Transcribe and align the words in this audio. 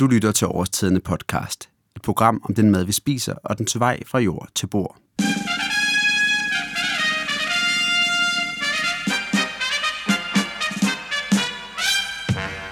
Du 0.00 0.06
lytter 0.06 0.32
til 0.32 0.46
Årstidende 0.46 1.00
podcast, 1.00 1.70
et 1.96 2.02
program 2.02 2.40
om 2.44 2.54
den 2.54 2.70
mad, 2.70 2.84
vi 2.84 2.92
spiser 2.92 3.34
og 3.44 3.58
den 3.58 3.66
vej 3.74 4.00
fra 4.06 4.18
jord 4.18 4.48
til 4.54 4.66
bord. 4.66 4.96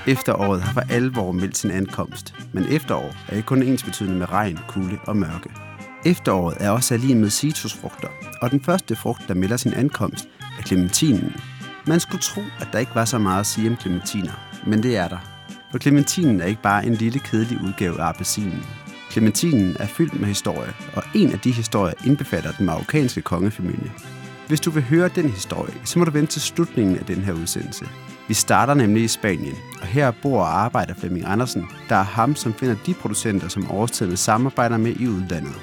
Efteråret 0.06 0.62
har 0.62 0.72
for 0.72 0.80
alvor 0.80 1.33
meldt 1.33 1.56
sin 1.56 1.71
ankomst, 1.71 2.35
men 2.53 2.64
efterår 2.64 3.14
er 3.29 3.36
ikke 3.36 3.46
kun 3.46 3.62
ens 3.62 3.82
betydende 3.82 4.18
med 4.18 4.30
regn, 4.30 4.58
kulde 4.68 4.98
og 5.06 5.16
mørke. 5.16 5.50
Efteråret 6.06 6.56
er 6.60 6.70
også 6.70 6.96
lige 6.96 7.14
med 7.14 7.30
citrusfrugter, 7.30 8.08
og 8.42 8.50
den 8.50 8.64
første 8.64 8.96
frugt, 8.96 9.22
der 9.29 9.34
melder 9.34 9.56
sin 9.56 9.74
ankomst, 9.74 10.29
er 10.58 10.62
clementinen. 10.62 11.32
Man 11.86 12.00
skulle 12.00 12.22
tro, 12.22 12.42
at 12.60 12.68
der 12.72 12.79
ikke 12.79 12.95
var 12.95 13.04
så 13.04 13.18
meget 13.18 13.40
at 13.40 13.46
sige 13.46 13.70
om 13.70 13.76
clementiner, 13.76 14.32
men 14.66 14.82
det 14.82 14.96
er 14.96 15.08
der. 15.08 15.38
For 15.71 15.79
clementinen 15.79 16.41
er 16.41 16.45
ikke 16.45 16.62
bare 16.62 16.87
en 16.87 16.95
lille 16.95 17.19
kedelig 17.19 17.61
udgave 17.64 18.01
af 18.01 18.09
appelsinen. 18.09 18.66
Clementinen 19.11 19.77
er 19.80 19.87
fyldt 19.87 20.20
med 20.20 20.29
historie, 20.29 20.73
og 20.97 21.02
en 21.15 21.33
af 21.33 21.41
de 21.41 21.52
historier 21.52 21.95
indbefatter 22.06 22.52
den 22.52 22.66
marokkanske 22.66 23.23
kongefamilie. 23.23 23.92
Hvis 24.48 24.61
du 24.61 24.70
vil 24.70 24.83
høre 24.83 25.09
den 25.09 25.30
historie, 25.30 25.75
så 25.84 25.98
må 25.98 26.05
du 26.05 26.11
vente 26.11 26.33
til 26.33 26.41
slutningen 26.41 26.97
af 26.97 27.05
den 27.05 27.16
her 27.16 27.33
udsendelse. 27.33 27.84
Vi 28.28 28.34
starter 28.34 28.75
nemlig 28.75 29.05
i 29.05 29.09
Spanien, 29.09 29.56
og 29.80 29.87
her 29.87 30.11
bor 30.23 30.41
og 30.41 30.61
arbejder 30.61 30.95
Flemming 30.95 31.27
Andersen, 31.27 31.65
der 31.89 31.97
er 31.97 32.03
ham, 32.03 32.34
som 32.34 32.55
finder 32.55 32.77
de 32.87 32.95
producenter, 32.95 33.48
som 33.48 33.70
Årstiderne 33.70 34.16
samarbejder 34.16 34.77
med 34.77 34.97
i 34.97 35.09
udlandet. 35.09 35.61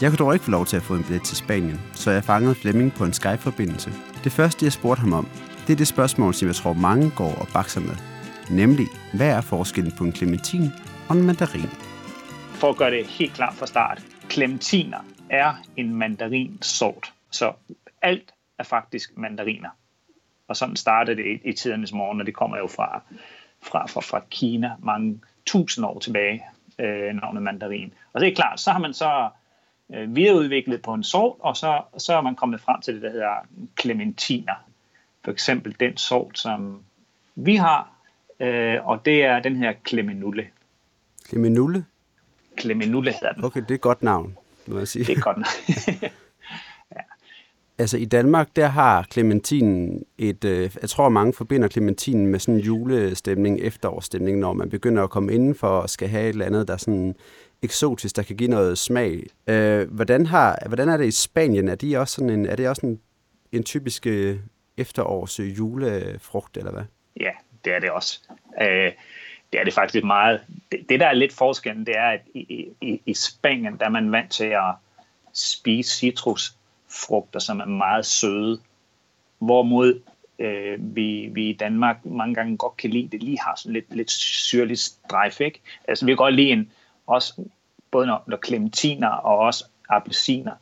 Jeg 0.00 0.10
kunne 0.10 0.18
dog 0.18 0.34
ikke 0.34 0.44
få 0.44 0.50
lov 0.50 0.66
til 0.66 0.76
at 0.76 0.82
få 0.82 0.94
en 0.94 1.02
billet 1.02 1.22
til 1.22 1.36
Spanien, 1.36 1.80
så 1.94 2.10
jeg 2.10 2.24
fangede 2.24 2.54
Flemming 2.54 2.92
på 2.92 3.04
en 3.04 3.12
Skype-forbindelse. 3.12 3.92
Det 4.24 4.32
første, 4.32 4.64
jeg 4.64 4.72
spurgte 4.72 5.00
ham 5.00 5.12
om, 5.12 5.28
det 5.66 5.72
er 5.72 5.76
det 5.76 5.88
spørgsmål, 5.88 6.34
som 6.34 6.48
jeg 6.48 6.56
tror 6.56 6.72
mange 6.72 7.10
går 7.16 7.34
og 7.34 7.48
bakser 7.48 7.80
med. 7.80 8.09
Nemlig, 8.50 8.86
hvad 9.14 9.28
er 9.28 9.40
forskellen 9.40 9.92
på 9.98 10.04
en 10.04 10.12
clementin 10.12 10.62
og 11.08 11.16
en 11.16 11.22
mandarin? 11.22 11.70
For 12.60 12.68
at 12.70 12.76
gøre 12.76 12.90
det 12.90 13.06
helt 13.06 13.32
klart 13.32 13.54
fra 13.54 13.66
start, 13.66 14.02
clementiner 14.30 14.98
er 15.30 15.54
en 15.76 15.94
mandarinsort. 15.94 17.12
Så 17.30 17.52
alt 18.02 18.34
er 18.58 18.64
faktisk 18.64 19.16
mandariner. 19.16 19.68
Og 20.48 20.56
sådan 20.56 20.76
startede 20.76 21.16
det 21.16 21.26
i, 21.26 21.48
i 21.48 21.52
tidernes 21.52 21.92
morgen, 21.92 22.20
og 22.20 22.26
det 22.26 22.34
kommer 22.34 22.58
jo 22.58 22.66
fra, 22.66 23.02
fra, 23.62 23.86
fra, 23.86 24.00
fra 24.00 24.22
Kina 24.30 24.72
mange 24.78 25.20
tusind 25.46 25.86
år 25.86 25.98
tilbage, 25.98 26.44
øh, 26.78 27.14
navnet 27.14 27.42
mandarin. 27.42 27.92
Og 28.12 28.20
det 28.20 28.28
er 28.28 28.34
klart, 28.34 28.60
så 28.60 28.70
har 28.70 28.78
man 28.78 28.94
så 28.94 29.28
øh, 29.94 30.16
videreudviklet 30.16 30.82
på 30.82 30.94
en 30.94 31.04
sort, 31.04 31.36
og 31.40 31.56
så, 31.56 31.82
så 31.98 32.14
er 32.14 32.20
man 32.20 32.34
kommet 32.34 32.60
frem 32.60 32.80
til 32.80 32.94
det, 32.94 33.02
der 33.02 33.10
hedder 33.10 33.46
clementiner. 33.80 34.54
For 35.24 35.30
eksempel 35.30 35.76
den 35.80 35.96
sort, 35.96 36.38
som 36.38 36.82
vi 37.34 37.56
har, 37.56 37.99
øh, 38.40 38.88
og 38.88 39.04
det 39.04 39.24
er 39.24 39.40
den 39.40 39.56
her 39.56 39.72
Clemenulle. 39.88 40.46
Clemenulle? 41.28 41.84
Clemenulle 42.60 43.12
hedder 43.12 43.32
den. 43.32 43.44
Okay, 43.44 43.60
det 43.60 43.70
er 43.70 43.74
et 43.74 43.80
godt 43.80 44.02
navn, 44.02 44.36
må 44.66 44.78
jeg 44.78 44.88
sige. 44.88 45.04
Det 45.04 45.18
er 45.18 45.20
godt 45.20 45.36
navn. 45.36 45.76
ja. 46.02 47.00
Altså 47.78 47.96
i 47.96 48.04
Danmark, 48.04 48.48
der 48.56 48.66
har 48.66 49.06
clementinen 49.12 50.04
et, 50.18 50.44
øh, 50.44 50.70
jeg 50.80 50.90
tror 50.90 51.08
mange 51.08 51.32
forbinder 51.32 51.68
clementinen 51.68 52.26
med 52.26 52.38
sådan 52.38 52.54
en 52.54 52.60
julestemning, 52.60 53.60
efterårsstemning, 53.60 54.38
når 54.38 54.52
man 54.52 54.70
begynder 54.70 55.02
at 55.02 55.10
komme 55.10 55.32
indenfor 55.32 55.68
og 55.68 55.90
skal 55.90 56.08
have 56.08 56.22
et 56.22 56.28
eller 56.28 56.46
andet, 56.46 56.68
der 56.68 56.74
er 56.74 56.78
sådan 56.78 57.14
eksotisk, 57.62 58.16
der 58.16 58.22
kan 58.22 58.36
give 58.36 58.50
noget 58.50 58.78
smag. 58.78 59.26
Øh, 59.46 59.90
hvordan, 59.90 60.26
har, 60.26 60.58
hvordan 60.66 60.88
er 60.88 60.96
det 60.96 61.06
i 61.06 61.10
Spanien? 61.10 61.68
Er, 61.68 61.74
de 61.74 61.96
også 61.96 62.14
sådan 62.14 62.30
en, 62.30 62.46
er 62.46 62.56
det 62.56 62.68
også 62.68 62.86
en, 62.86 63.00
en 63.52 63.62
typisk 63.62 64.06
øh, 64.06 64.36
efterårs 64.76 65.40
julefrugt, 65.40 66.56
eller 66.56 66.72
hvad? 66.72 66.84
Ja, 67.20 67.30
det 67.64 67.74
er 67.74 67.78
det 67.78 67.90
også. 67.90 68.20
Øh, 68.60 68.92
det 69.52 69.60
er 69.60 69.64
det 69.64 69.74
faktisk 69.74 70.04
meget. 70.04 70.40
Det, 70.72 70.88
det, 70.88 71.00
der 71.00 71.06
er 71.06 71.12
lidt 71.12 71.32
forskellen, 71.32 71.86
det 71.86 71.96
er, 71.96 72.08
at 72.08 72.20
i, 72.34 72.68
i, 72.80 73.00
i 73.06 73.14
Spanien, 73.14 73.78
der 73.78 73.84
er 73.84 73.90
man 73.90 74.12
vant 74.12 74.30
til 74.30 74.44
at 74.44 74.74
spise 75.32 75.98
citrusfrugter, 75.98 77.38
som 77.38 77.60
er 77.60 77.64
meget 77.64 78.06
søde. 78.06 78.60
Hvorimod 79.38 80.00
øh, 80.38 80.96
vi, 80.96 81.28
vi 81.32 81.50
i 81.50 81.52
Danmark 81.52 82.04
mange 82.04 82.34
gange 82.34 82.56
godt 82.56 82.76
kan 82.76 82.90
lide, 82.90 83.08
det 83.08 83.22
lige 83.22 83.40
har 83.40 83.54
sådan 83.56 83.72
lidt, 83.72 83.96
lidt 83.96 84.10
syrligt 84.10 84.80
strejf, 84.80 85.40
ikke? 85.40 85.60
Altså 85.88 86.06
vi 86.06 86.10
kan 86.10 86.16
godt 86.16 86.34
lide 86.34 86.50
en, 86.50 86.72
også 87.06 87.44
både 87.90 88.06
når, 88.06 88.24
når 88.26 88.38
clementiner 88.46 89.08
og 89.08 89.38
også 89.38 89.64
appelsiner, 89.88 90.52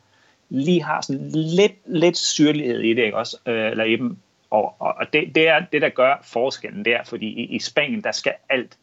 lige 0.49 0.83
har 0.83 1.01
sådan 1.01 1.29
lidt, 1.31 1.73
lidt 1.85 2.17
syrlighed 2.17 2.79
i 2.79 2.93
det, 2.93 3.03
ikke 3.03 3.17
også? 3.17 3.37
Øh, 3.45 3.71
eller 3.71 3.83
i 3.83 3.95
dem, 3.95 4.17
og, 4.49 4.75
og, 4.79 4.95
og 4.97 5.13
det, 5.13 5.35
det 5.35 5.47
er 5.47 5.59
det, 5.71 5.81
der 5.81 5.89
gør 5.89 6.15
forskellen 6.23 6.85
der, 6.85 7.03
fordi 7.03 7.25
i, 7.27 7.55
i 7.55 7.59
Spanien, 7.59 8.03
der 8.03 8.11
skal 8.11 8.33
alt 8.49 8.77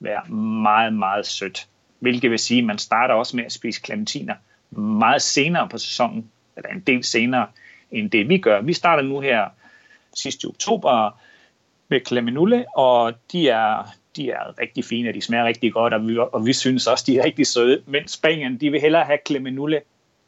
være 0.00 0.28
meget, 0.34 0.92
meget 0.92 1.26
sødt. 1.26 1.68
Hvilket 1.98 2.30
vil 2.30 2.38
sige, 2.38 2.58
at 2.58 2.64
man 2.64 2.78
starter 2.78 3.14
også 3.14 3.36
med 3.36 3.44
at 3.44 3.52
spise 3.52 3.80
clementiner 3.84 4.34
meget 4.70 5.22
senere 5.22 5.68
på 5.68 5.78
sæsonen, 5.78 6.30
eller 6.56 6.70
en 6.70 6.80
del 6.80 7.04
senere 7.04 7.46
end 7.90 8.10
det 8.10 8.28
vi 8.28 8.38
gør. 8.38 8.60
Vi 8.60 8.72
starter 8.72 9.02
nu 9.02 9.20
her 9.20 9.48
sidste 10.14 10.46
oktober 10.46 11.20
med 11.88 12.00
clemenulle, 12.06 12.64
og 12.76 13.14
de 13.32 13.48
er, 13.48 13.94
de 14.16 14.30
er 14.30 14.60
rigtig 14.60 14.84
fine, 14.84 15.08
og 15.08 15.14
de 15.14 15.22
smager 15.22 15.44
rigtig 15.44 15.72
godt, 15.72 15.94
og 15.94 16.08
vi, 16.08 16.18
og 16.18 16.46
vi 16.46 16.52
synes 16.52 16.86
også, 16.86 17.04
de 17.06 17.18
er 17.18 17.24
rigtig 17.24 17.46
søde. 17.46 17.82
Men 17.86 18.08
Spanien, 18.08 18.60
de 18.60 18.70
vil 18.70 18.80
hellere 18.80 19.04
have 19.04 19.18
clemenulle, 19.26 19.80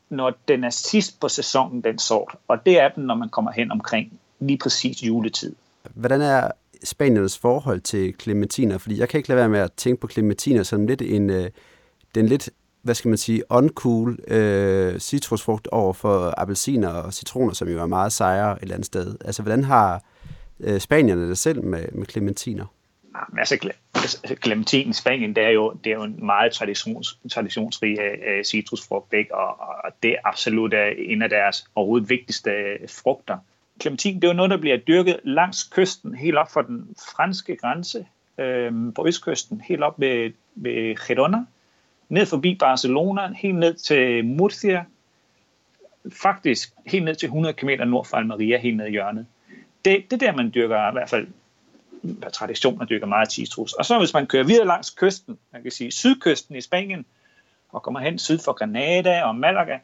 når 0.08 0.34
den 0.48 0.64
er 0.64 0.70
sidst 0.70 1.20
på 1.20 1.28
sæsonen, 1.28 1.80
den 1.80 1.98
sort. 1.98 2.34
Og 2.48 2.66
det 2.66 2.80
er 2.80 2.88
den, 2.88 3.04
når 3.04 3.14
man 3.14 3.28
kommer 3.28 3.52
hen 3.52 3.72
omkring 3.72 4.20
lige 4.40 4.58
præcis 4.58 5.02
juletid. 5.02 5.54
Hvordan 5.94 6.20
er 6.20 6.50
Spaniernes 6.84 7.38
forhold 7.38 7.80
til 7.80 8.14
clementiner? 8.20 8.78
Fordi 8.78 8.98
jeg 8.98 9.08
kan 9.08 9.18
ikke 9.18 9.28
lade 9.28 9.38
være 9.38 9.48
med 9.48 9.60
at 9.60 9.72
tænke 9.72 10.00
på 10.00 10.08
clementiner 10.08 10.62
som 10.62 10.86
lidt 10.86 11.02
en, 11.02 11.30
øh, 11.30 11.50
den 12.14 12.26
lidt, 12.26 12.50
hvad 12.82 12.94
skal 12.94 13.08
man 13.08 13.18
sige, 13.18 13.42
uncool 13.50 14.18
øh, 14.28 14.98
citrusfrugt 14.98 15.66
over 15.66 15.92
for 15.92 16.34
appelsiner 16.36 16.88
og 16.88 17.14
citroner, 17.14 17.52
som 17.52 17.68
jo 17.68 17.80
er 17.80 17.86
meget 17.86 18.12
sejre 18.12 18.52
et 18.52 18.62
eller 18.62 18.74
andet 18.74 18.86
sted. 18.86 19.16
Altså, 19.24 19.42
hvordan 19.42 19.64
har 19.64 20.02
øh, 20.60 20.80
spanierne 20.80 21.28
det 21.28 21.38
selv 21.38 21.64
med, 21.64 21.84
med 21.92 22.06
clementiner? 22.06 22.66
Altså, 23.38 23.70
altså, 23.94 24.36
clementin 24.44 24.90
i 24.90 24.92
Spanien, 24.92 25.36
det 25.36 25.44
er 25.44 25.50
jo, 25.50 25.72
det 25.84 25.92
er 25.92 25.94
jo 25.94 26.02
en 26.02 26.26
meget 26.26 26.52
traditions, 26.52 27.18
traditionsrig 27.32 27.98
uh, 28.00 28.44
citrusfrugt, 28.44 29.12
ikke? 29.12 29.34
Og, 29.34 29.60
og 29.84 29.90
det 30.02 30.10
er 30.10 30.16
absolut 30.24 30.74
en 30.98 31.22
af 31.22 31.28
deres 31.28 31.64
overhovedet 31.74 32.08
vigtigste 32.08 32.50
frugter 32.88 33.36
clementin, 33.80 34.14
det 34.14 34.24
er 34.24 34.28
jo 34.28 34.34
noget, 34.34 34.50
der 34.50 34.56
bliver 34.56 34.76
dyrket 34.76 35.20
langs 35.24 35.64
kysten, 35.64 36.14
helt 36.14 36.36
op 36.36 36.50
for 36.52 36.62
den 36.62 36.94
franske 37.16 37.56
grænse, 37.56 38.06
øh, 38.38 38.72
på 38.94 39.06
østkysten, 39.06 39.60
helt 39.60 39.82
op 39.82 40.00
ved, 40.00 40.32
ved 40.54 41.06
Girona, 41.06 41.38
ned 42.08 42.26
forbi 42.26 42.54
Barcelona, 42.54 43.32
helt 43.36 43.58
ned 43.58 43.74
til 43.74 44.24
Murcia, 44.24 44.84
faktisk 46.12 46.72
helt 46.86 47.04
ned 47.04 47.14
til 47.14 47.26
100 47.26 47.54
km 47.54 47.70
nord 47.86 48.06
for 48.06 48.16
Almeria, 48.16 48.58
helt 48.58 48.76
ned 48.76 48.86
i 48.86 48.90
hjørnet. 48.90 49.26
Det, 49.84 50.10
det 50.10 50.22
er 50.22 50.26
der, 50.26 50.36
man 50.36 50.50
dyrker 50.54 50.88
i 50.88 50.92
hvert 50.92 51.10
fald 51.10 51.26
per 52.22 52.30
tradition, 52.30 52.78
man 52.78 52.86
dyrker 52.90 53.06
meget 53.06 53.32
citrus. 53.32 53.72
Og 53.72 53.84
så 53.84 53.98
hvis 53.98 54.14
man 54.14 54.26
kører 54.26 54.44
videre 54.44 54.66
langs 54.66 54.90
kysten, 54.90 55.38
man 55.52 55.62
kan 55.62 55.70
sige 55.70 55.90
sydkysten 55.90 56.56
i 56.56 56.60
Spanien, 56.60 57.04
og 57.68 57.82
kommer 57.82 58.00
hen 58.00 58.18
syd 58.18 58.38
for 58.38 58.52
Granada 58.52 59.22
og 59.22 59.36
Malaga, 59.36 59.78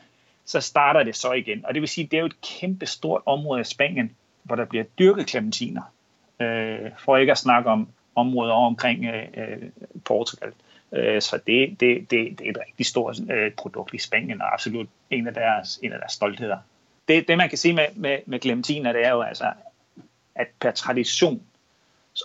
så 0.44 0.60
starter 0.60 1.02
det 1.02 1.16
så 1.16 1.32
igen. 1.32 1.64
Og 1.66 1.74
det 1.74 1.80
vil 1.80 1.88
sige, 1.88 2.06
det 2.06 2.16
er 2.16 2.20
jo 2.20 2.26
et 2.26 2.40
kæmpe 2.40 2.86
stort 2.86 3.22
område 3.26 3.60
i 3.60 3.64
Spanien, 3.64 4.16
hvor 4.42 4.56
der 4.56 4.64
bliver 4.64 4.84
dyrket 4.84 5.30
clementiner. 5.30 5.82
Øh, 6.40 6.90
for 6.98 7.16
ikke 7.16 7.32
at 7.32 7.38
snakke 7.38 7.70
om 7.70 7.88
områder 8.14 8.52
over 8.52 8.66
omkring 8.66 9.04
øh, 9.04 9.24
øh, 9.36 9.70
Portugal. 10.04 10.52
Øh, 10.92 11.22
så 11.22 11.38
det, 11.46 11.80
det, 11.80 12.10
det, 12.10 12.38
det 12.38 12.46
er 12.46 12.50
et 12.50 12.58
rigtig 12.68 12.86
stort 12.86 13.20
øh, 13.30 13.52
produkt 13.52 13.94
i 13.94 13.98
Spanien, 13.98 14.42
og 14.42 14.52
absolut 14.52 14.88
en 15.10 15.26
af 15.26 15.34
deres, 15.34 15.78
en 15.82 15.92
af 15.92 15.98
deres 15.98 16.12
stoltheder. 16.12 16.58
Det, 17.08 17.28
det 17.28 17.38
man 17.38 17.48
kan 17.48 17.58
sige 17.58 17.74
med, 17.74 17.86
med, 17.94 18.18
med 18.26 18.40
clementiner, 18.40 18.92
det 18.92 19.06
er 19.06 19.10
jo 19.10 19.22
altså, 19.22 19.52
at 20.34 20.46
per 20.60 20.70
tradition 20.70 21.42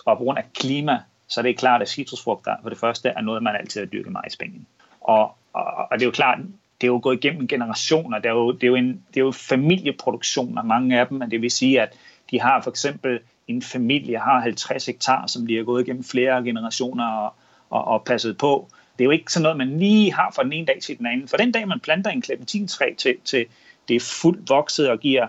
og 0.06 0.18
på 0.18 0.24
grund 0.24 0.38
af 0.38 0.52
klima, 0.54 0.98
så 1.28 1.40
er 1.40 1.42
det 1.42 1.58
klart, 1.58 1.82
at 1.82 1.88
citrusfrugter 1.88 2.56
for 2.62 2.68
det 2.68 2.78
første 2.78 3.08
er 3.08 3.20
noget, 3.20 3.42
man 3.42 3.56
altid 3.56 3.80
har 3.80 3.86
dyrket 3.86 4.12
meget 4.12 4.26
i 4.26 4.30
Spanien. 4.30 4.66
Og, 5.00 5.34
og, 5.52 5.64
og 5.64 5.88
det 5.92 6.02
er 6.02 6.06
jo 6.06 6.10
klart, 6.10 6.38
det 6.80 6.86
er 6.86 6.88
jo 6.88 7.00
gået 7.02 7.24
igennem 7.24 7.48
generationer. 7.48 8.18
Det 8.18 8.26
er 8.26 8.32
jo, 8.32 8.52
det 8.52 8.62
er 8.62 8.68
jo, 8.68 8.74
en, 8.74 9.04
det 9.08 9.20
er 9.20 9.24
jo 9.24 9.30
familieproduktioner, 9.30 10.62
mange 10.62 11.00
af 11.00 11.06
dem, 11.06 11.18
men 11.18 11.30
det 11.30 11.42
vil 11.42 11.50
sige, 11.50 11.82
at 11.82 11.92
de 12.30 12.40
har 12.40 12.60
for 12.62 12.70
eksempel 12.70 13.18
en 13.48 13.62
familie, 13.62 14.18
har 14.18 14.40
50 14.40 14.86
hektar, 14.86 15.26
som 15.26 15.46
de 15.46 15.56
har 15.56 15.64
gået 15.64 15.82
igennem 15.82 16.04
flere 16.04 16.44
generationer 16.44 17.06
og, 17.06 17.34
og, 17.70 17.84
og 17.84 18.04
passet 18.04 18.38
på. 18.38 18.68
Det 18.98 19.04
er 19.04 19.06
jo 19.06 19.10
ikke 19.10 19.32
sådan 19.32 19.42
noget, 19.42 19.56
man 19.56 19.78
lige 19.78 20.12
har 20.12 20.32
fra 20.36 20.42
den 20.42 20.52
ene 20.52 20.66
dag 20.66 20.78
til 20.82 20.98
den 20.98 21.06
anden. 21.06 21.28
For 21.28 21.36
den 21.36 21.52
dag, 21.52 21.68
man 21.68 21.80
planter 21.80 22.10
en 22.10 22.22
clementintræ 22.22 22.94
til, 22.98 23.16
til 23.24 23.46
det 23.88 23.96
er 23.96 24.00
fuldt 24.00 24.50
vokset 24.50 24.90
og 24.90 25.00
giver, 25.00 25.26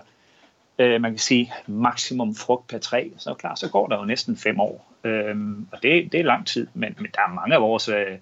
øh, 0.78 1.00
man 1.00 1.12
kan 1.12 1.18
sige, 1.18 1.52
maksimum 1.66 2.34
frugt 2.34 2.68
per 2.68 2.78
træ, 2.78 3.08
så 3.18 3.34
klar, 3.34 3.54
så 3.54 3.70
går 3.70 3.86
der 3.86 3.98
jo 3.98 4.04
næsten 4.04 4.36
fem 4.36 4.60
år. 4.60 4.92
Øhm, 5.04 5.66
og 5.72 5.82
det, 5.82 6.12
det 6.12 6.20
er 6.20 6.24
lang 6.24 6.46
tid, 6.46 6.66
men, 6.74 6.96
men 6.98 7.10
der 7.14 7.20
er 7.20 7.34
mange 7.34 7.54
af 7.54 7.60
vores 7.60 7.88
øh, 7.88 8.18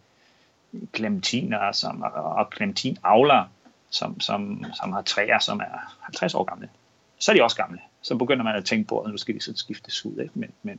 clementiner 0.95 1.73
som, 1.73 2.03
og 2.15 2.49
clementinavler, 2.57 3.45
som, 3.91 4.21
som, 4.21 4.65
som 4.75 4.93
har 4.93 5.03
træer, 5.03 5.39
som 5.39 5.61
er 5.61 5.97
50 6.01 6.35
år 6.35 6.45
gamle. 6.45 6.69
Så 7.19 7.33
er 7.33 7.37
de 7.37 7.43
også 7.43 7.57
gamle. 7.57 7.79
Så 8.03 8.17
begynder 8.17 8.45
man 8.45 8.57
at 8.57 8.65
tænke 8.65 8.89
på, 8.89 8.99
at 8.99 9.11
nu 9.11 9.17
skal 9.17 9.35
de 9.35 9.41
så 9.41 9.53
skiftes 9.57 10.07
ud. 10.07 10.19
Ikke? 10.19 10.33
Men, 10.35 10.51
men 10.63 10.79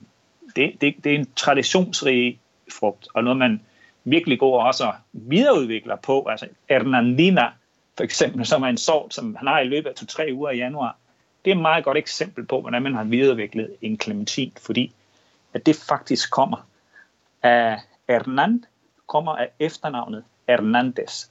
det, 0.56 0.82
det, 0.82 0.96
det 1.04 1.16
er 1.16 1.20
en 1.20 1.28
traditionsrig 1.36 2.40
frugt, 2.72 3.08
og 3.14 3.24
noget 3.24 3.38
man 3.38 3.62
virkelig 4.04 4.40
går 4.40 4.64
også 4.64 4.86
og 4.86 4.94
videreudvikler 5.14 5.96
på. 5.96 6.26
Altså 6.26 6.48
Hernandina, 6.70 7.50
for 7.98 8.04
eksempel, 8.04 8.46
som 8.46 8.64
er 8.64 8.68
en 8.68 8.78
sort, 8.78 9.14
som 9.14 9.36
han 9.36 9.48
har 9.48 9.60
i 9.60 9.68
løbet 9.68 9.90
af 9.90 9.96
to-tre 9.96 10.30
uger 10.34 10.52
i 10.52 10.58
januar. 10.58 10.98
Det 11.46 11.52
er 11.52 11.56
et 11.56 11.62
meget 11.62 11.84
godt 11.84 11.98
eksempel 11.98 12.46
på, 12.46 12.62
hvordan 12.62 12.84
man 12.84 12.94
har 12.94 13.04
videreudviklet 13.04 13.76
en 13.82 14.00
clementin, 14.00 14.54
fordi 14.62 14.94
at 15.54 15.66
det 15.66 15.76
faktisk 15.76 16.32
kommer 16.32 16.68
af 17.44 17.80
Hernand, 18.10 18.64
kommer 19.12 19.36
af 19.36 19.50
efternavnet 19.60 20.24
Hernandez 20.48 21.28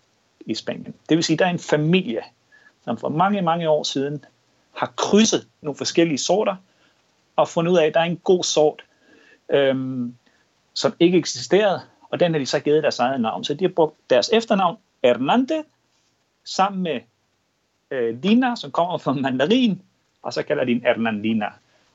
i 0.47 0.55
Spanien. 0.55 0.95
Det 1.09 1.17
vil 1.17 1.25
sige, 1.25 1.35
at 1.35 1.39
der 1.39 1.47
er 1.47 1.51
en 1.51 1.59
familie, 1.59 2.23
som 2.85 2.99
for 2.99 3.09
mange, 3.09 3.43
mange 3.43 3.69
år 3.69 3.83
siden 3.83 4.25
har 4.73 4.93
krydset 4.97 5.47
nogle 5.61 5.77
forskellige 5.77 6.19
sorter, 6.19 6.57
og 7.37 7.49
fundet 7.49 7.73
ud 7.73 7.79
af, 7.79 7.87
at 7.87 7.95
der 7.95 8.01
er 8.01 8.05
en 8.05 8.17
god 8.17 8.45
sort, 8.45 8.85
øhm, 9.49 10.15
som 10.75 10.95
ikke 11.01 11.19
eksisterede, 11.19 11.81
og 12.11 12.21
den 12.21 12.33
har 12.33 12.39
de 12.39 12.47
så 12.47 12.61
givet 12.61 12.83
deres 12.83 12.99
eget 12.99 13.21
navn. 13.21 13.45
Så 13.45 13.55
de 13.55 13.65
har 13.65 13.73
brugt 13.73 13.97
deres 14.11 14.31
efternavn, 14.33 14.77
Hernandez, 15.05 15.65
sammen 16.45 16.83
med 16.83 17.01
øh, 17.91 18.23
Dina, 18.23 18.57
som 18.57 18.71
kommer 18.71 18.99
fra 18.99 19.13
mandarin, 19.13 19.83
og 20.23 20.33
så 20.33 20.43
kalder 20.43 20.65
de 20.65 20.73
en 20.73 20.83
Hernandina. 20.83 21.47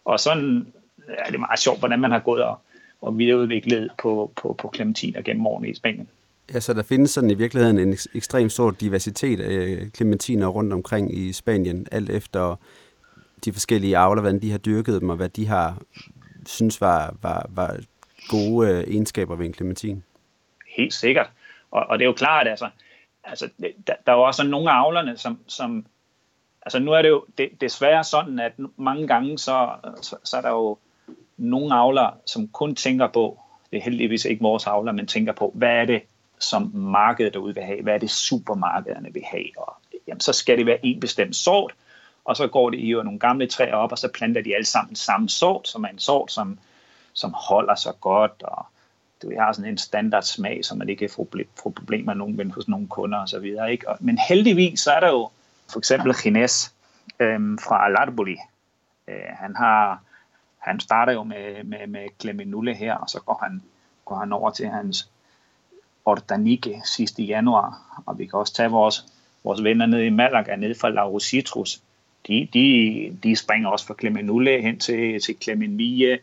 Og 0.05 0.19
sådan 0.19 0.73
er 1.07 1.31
det 1.31 1.39
meget 1.39 1.59
sjovt, 1.59 1.79
hvordan 1.79 1.99
man 1.99 2.11
har 2.11 2.19
gået 2.19 2.43
og, 2.43 2.59
og 3.01 3.17
videreudviklet 3.17 3.89
på, 4.01 4.31
på, 4.35 4.55
på 4.57 4.71
clementiner 4.75 5.21
gennem 5.21 5.47
årene 5.47 5.69
i 5.69 5.75
Spanien. 5.75 6.07
Ja, 6.53 6.59
så 6.59 6.73
der 6.73 6.83
findes 6.83 7.11
sådan 7.11 7.31
i 7.31 7.33
virkeligheden 7.33 7.79
en 7.79 7.97
ekstremt 8.15 8.51
stor 8.51 8.71
diversitet 8.71 9.39
af 9.39 9.87
clementiner 9.95 10.47
rundt 10.47 10.73
omkring 10.73 11.17
i 11.17 11.33
Spanien, 11.33 11.87
alt 11.91 12.09
efter 12.09 12.55
de 13.45 13.53
forskellige 13.53 13.97
avler, 13.97 14.21
hvordan 14.21 14.41
de 14.41 14.51
har 14.51 14.57
dyrket 14.57 15.01
dem, 15.01 15.09
og 15.09 15.15
hvad 15.15 15.29
de 15.29 15.47
har 15.47 15.77
synes 16.45 16.81
var, 16.81 17.15
var, 17.21 17.49
var 17.49 17.77
gode 18.29 18.69
øh, 18.69 18.83
egenskaber 18.83 19.35
ved 19.35 19.45
en 19.45 19.53
clementin. 19.53 20.03
Helt 20.77 20.93
sikkert. 20.93 21.29
Og, 21.71 21.85
og 21.89 21.99
det 21.99 22.05
er 22.05 22.09
jo 22.09 22.13
klart, 22.13 22.47
altså, 22.47 22.69
altså 23.23 23.49
der, 23.59 23.93
der 24.05 24.11
er 24.11 24.15
jo 24.15 24.23
også 24.23 24.43
nogle 24.43 24.71
af 24.71 24.75
avlerne, 24.75 25.17
som, 25.17 25.39
som 25.47 25.85
altså 26.61 26.79
nu 26.79 26.91
er 26.91 27.01
det 27.01 27.09
jo 27.09 27.25
det, 27.37 27.49
desværre 27.61 28.03
sådan, 28.03 28.39
at 28.39 28.53
mange 28.77 29.07
gange 29.07 29.37
så, 29.37 29.69
så, 30.01 30.15
så 30.23 30.37
er 30.37 30.41
der 30.41 30.49
jo 30.49 30.77
nogle 31.37 31.75
avler, 31.75 32.17
som 32.25 32.47
kun 32.47 32.75
tænker 32.75 33.07
på, 33.07 33.39
det 33.71 33.77
er 33.77 33.81
heldigvis 33.81 34.25
ikke 34.25 34.41
vores 34.41 34.67
avler, 34.67 34.91
men 34.91 35.07
tænker 35.07 35.33
på, 35.33 35.51
hvad 35.55 35.69
er 35.69 35.85
det, 35.85 36.01
som 36.39 36.71
markedet 36.73 37.33
derude 37.33 37.55
vil 37.55 37.63
have, 37.63 37.81
hvad 37.81 37.93
er 37.93 37.97
det 37.97 38.11
supermarkederne 38.11 39.13
vil 39.13 39.23
have, 39.25 39.45
og 39.57 39.73
jamen, 40.07 40.19
så 40.19 40.33
skal 40.33 40.57
det 40.57 40.65
være 40.65 40.85
en 40.85 40.99
bestemt 40.99 41.35
sort, 41.35 41.73
og 42.25 42.35
så 42.35 42.47
går 42.47 42.69
det 42.69 42.77
i 42.77 42.91
nogle 42.91 43.19
gamle 43.19 43.47
træer 43.47 43.75
op, 43.75 43.91
og 43.91 43.97
så 43.97 44.07
planter 44.13 44.41
de 44.41 44.55
alle 44.55 44.65
sammen 44.65 44.95
samme 44.95 45.29
sort, 45.29 45.67
som 45.67 45.83
er 45.83 45.87
en 45.87 45.99
sort, 45.99 46.31
som, 46.31 46.59
som 47.13 47.33
holder 47.37 47.75
sig 47.75 47.93
godt, 48.01 48.43
og 48.43 48.65
du 49.21 49.31
har 49.39 49.53
sådan 49.53 49.71
en 49.71 49.77
standard 49.77 50.23
smag, 50.23 50.65
så 50.65 50.75
man 50.75 50.89
ikke 50.89 51.09
får 51.09 51.27
problemer 51.73 52.13
nogen, 52.13 52.51
hos 52.51 52.67
nogle 52.67 52.87
kunder 52.87 53.17
og 53.17 53.29
så 53.29 53.39
videre. 53.39 53.71
Ikke? 53.71 53.85
Men 53.99 54.17
heldigvis 54.29 54.79
så 54.79 54.91
er 54.91 54.99
der 54.99 55.09
jo 55.09 55.29
for 55.71 55.77
eksempel 55.77 56.13
Gines 56.23 56.73
øhm, 57.19 57.57
fra 57.57 57.85
Alarboli. 57.85 58.37
Øh, 59.07 59.29
han, 59.39 59.55
har, 59.55 60.03
han 60.65 60.79
starter 60.79 61.13
jo 61.13 61.23
med, 61.23 61.63
med, 61.63 61.87
med 61.87 62.07
Clemenulle 62.21 62.73
her, 62.73 62.93
og 62.95 63.09
så 63.09 63.19
går 63.19 63.39
han, 63.43 63.61
går 64.05 64.15
han 64.15 64.33
over 64.33 64.51
til 64.51 64.67
hans 64.67 65.09
Ortanique 66.05 66.81
sidste 66.85 67.23
januar, 67.23 68.01
og 68.05 68.19
vi 68.19 68.25
kan 68.25 68.39
også 68.39 68.53
tage 68.53 68.69
vores, 68.69 69.05
vores 69.43 69.63
venner 69.63 69.85
nede 69.85 70.05
i 70.05 70.09
Malaga, 70.09 70.55
nede 70.55 70.75
fra 70.75 70.89
Lauro 70.89 71.19
Citrus. 71.19 71.81
De, 72.27 72.47
de, 72.53 73.17
de 73.23 73.35
springer 73.35 73.69
også 73.69 73.85
fra 73.87 73.95
Clemenulle 73.99 74.61
hen 74.61 74.79
til, 74.79 75.21
til 75.21 75.35
Clemenmille, 75.41 76.19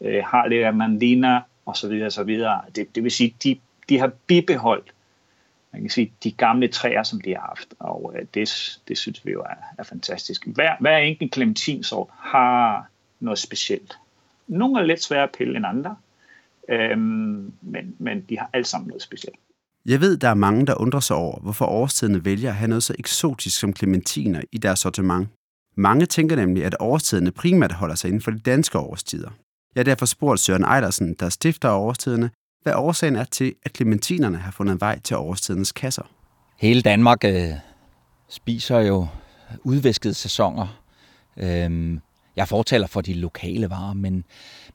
øh, 0.00 0.24
har 0.24 0.68
Amandina 0.68 1.40
og 1.66 1.76
så 1.76 1.88
videre, 1.88 2.06
og 2.06 2.12
så 2.12 2.22
videre. 2.22 2.60
Det, 2.76 2.94
det 2.94 3.02
vil 3.02 3.10
sige, 3.10 3.34
de, 3.44 3.58
de 3.88 3.98
har 3.98 4.12
bibeholdt 4.26 4.92
man 5.72 5.80
kan 5.80 5.90
sige, 5.90 6.12
de 6.24 6.32
gamle 6.32 6.68
træer, 6.68 7.02
som 7.02 7.20
de 7.20 7.34
har 7.34 7.40
haft, 7.40 7.74
og 7.78 8.14
øh, 8.16 8.26
det, 8.34 8.78
det 8.88 8.98
synes 8.98 9.26
vi 9.26 9.32
jo 9.32 9.40
er, 9.40 9.54
er 9.78 9.82
fantastisk. 9.82 10.46
Hver, 10.46 10.76
hver 10.80 10.96
enkelt 10.96 11.34
clementinsort 11.34 12.08
har 12.18 12.88
noget 13.22 13.38
specielt. 13.38 13.98
Nogle 14.48 14.80
er 14.80 14.84
lidt 14.84 15.02
sværere 15.02 15.24
at 15.24 15.30
pille 15.38 15.56
end 15.56 15.66
andre, 15.66 15.96
øhm, 16.68 17.52
men, 17.62 17.96
men 17.98 18.20
de 18.28 18.38
har 18.38 18.50
alle 18.52 18.64
sammen 18.64 18.88
noget 18.88 19.02
specielt. 19.02 19.36
Jeg 19.86 20.00
ved, 20.00 20.16
der 20.16 20.28
er 20.28 20.34
mange, 20.34 20.66
der 20.66 20.80
undrer 20.80 21.00
sig 21.00 21.16
over, 21.16 21.40
hvorfor 21.40 21.66
årstiderne 21.66 22.24
vælger 22.24 22.50
at 22.50 22.56
have 22.56 22.68
noget 22.68 22.82
så 22.82 22.94
eksotisk 22.98 23.58
som 23.58 23.76
clementiner 23.76 24.42
i 24.52 24.58
deres 24.58 24.78
sortiment. 24.78 25.28
Mange 25.76 26.06
tænker 26.06 26.36
nemlig, 26.36 26.64
at 26.64 26.76
årstiderne 26.80 27.30
primært 27.30 27.72
holder 27.72 27.94
sig 27.94 28.08
inden 28.08 28.20
for 28.20 28.30
de 28.30 28.38
danske 28.38 28.78
årstider. 28.78 29.30
Jeg 29.74 29.80
har 29.80 29.84
derfor 29.84 30.06
spurgt 30.06 30.40
Søren 30.40 30.62
Ejlersen, 30.62 31.14
der 31.14 31.28
stifter 31.28 31.68
af 31.68 31.78
årstiderne, 31.78 32.30
hvad 32.62 32.74
årsagen 32.74 33.16
er 33.16 33.24
til, 33.24 33.54
at 33.64 33.76
clementinerne 33.76 34.36
har 34.36 34.50
fundet 34.50 34.80
vej 34.80 34.98
til 34.98 35.16
årstidens 35.16 35.72
kasser. 35.72 36.02
Hele 36.58 36.82
Danmark 36.82 37.24
øh, 37.24 37.50
spiser 38.28 38.78
jo 38.78 39.06
udviskede 39.64 40.14
sæsoner. 40.14 40.82
Øh, 41.36 41.98
jeg 42.36 42.48
fortæller 42.48 42.86
for 42.86 43.00
de 43.00 43.14
lokale 43.14 43.70
varer, 43.70 43.94
men, 43.94 44.24